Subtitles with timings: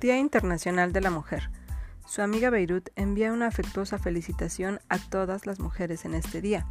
[0.00, 1.50] Día Internacional de la Mujer.
[2.06, 6.66] Su amiga Beirut envía una afectuosa felicitación a todas las mujeres en este día.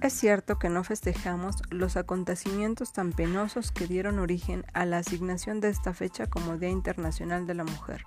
[0.00, 5.60] Es cierto que no festejamos los acontecimientos tan penosos que dieron origen a la asignación
[5.60, 8.04] de esta fecha como Día Internacional de la Mujer.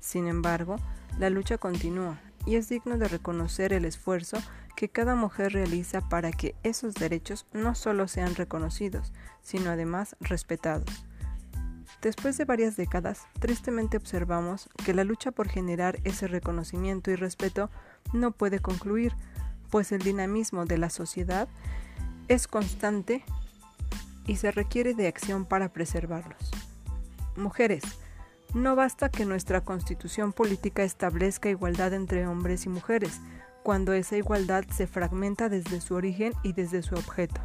[0.00, 0.76] Sin embargo,
[1.18, 4.38] la lucha continúa y es digno de reconocer el esfuerzo
[4.74, 11.04] que cada mujer realiza para que esos derechos no solo sean reconocidos, sino además respetados.
[12.02, 17.70] Después de varias décadas, tristemente observamos que la lucha por generar ese reconocimiento y respeto
[18.12, 19.12] no puede concluir,
[19.70, 21.48] pues el dinamismo de la sociedad
[22.28, 23.24] es constante
[24.26, 26.50] y se requiere de acción para preservarlos.
[27.36, 27.82] Mujeres,
[28.54, 33.20] no basta que nuestra constitución política establezca igualdad entre hombres y mujeres,
[33.62, 37.40] cuando esa igualdad se fragmenta desde su origen y desde su objeto.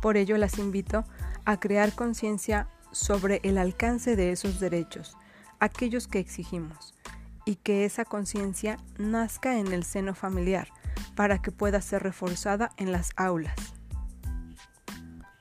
[0.00, 1.04] Por ello las invito
[1.44, 5.16] a crear conciencia sobre el alcance de esos derechos,
[5.58, 6.94] aquellos que exigimos,
[7.44, 10.68] y que esa conciencia nazca en el seno familiar
[11.16, 13.56] para que pueda ser reforzada en las aulas.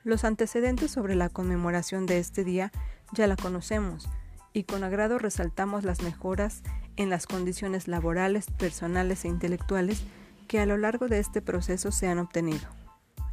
[0.03, 2.71] Los antecedentes sobre la conmemoración de este día
[3.13, 4.09] ya la conocemos
[4.53, 6.63] y con agrado resaltamos las mejoras
[6.97, 10.03] en las condiciones laborales, personales e intelectuales
[10.47, 12.67] que a lo largo de este proceso se han obtenido.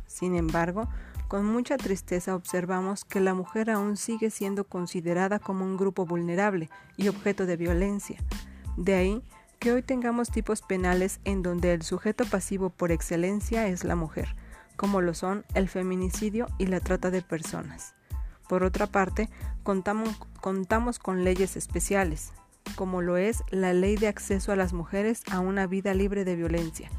[0.06, 0.88] Sin embargo,
[1.28, 6.70] con mucha tristeza observamos que la mujer aún sigue siendo considerada como un grupo vulnerable
[6.96, 8.18] y objeto de violencia.
[8.78, 9.22] De ahí
[9.58, 14.34] que hoy tengamos tipos penales en donde el sujeto pasivo por excelencia es la mujer,
[14.76, 17.94] como lo son el feminicidio y la trata de personas.
[18.48, 19.28] Por otra parte,
[19.62, 22.32] contamos, contamos con leyes especiales,
[22.74, 26.36] como lo es la Ley de Acceso a las Mujeres a una Vida Libre de
[26.36, 26.90] Violencia,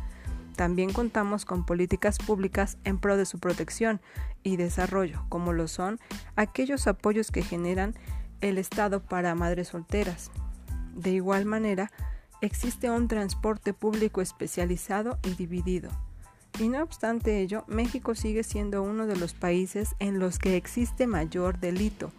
[0.59, 4.01] también contamos con políticas públicas en pro de su protección
[4.43, 6.01] y desarrollo, como lo son
[6.35, 7.95] aquellos apoyos que generan
[8.41, 10.31] el Estado para madres solteras.
[10.93, 11.93] De igual manera,
[12.41, 15.91] existe un transporte público especializado y dividido.
[16.59, 21.07] Y no obstante ello, México sigue siendo uno de los países en los que existe
[21.07, 22.11] mayor delito,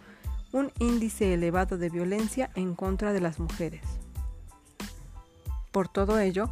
[0.51, 3.83] un índice elevado de violencia en contra de las mujeres.
[5.71, 6.49] Por todo ello,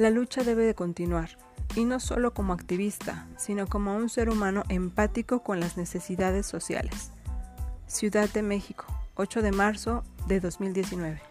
[0.00, 1.36] la lucha debe de continuar,
[1.76, 7.10] y no solo como activista, sino como un ser humano empático con las necesidades sociales.
[7.86, 11.29] Ciudad de México, 8 de marzo de 2019.